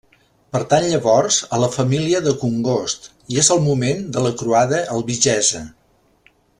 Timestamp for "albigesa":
4.99-5.67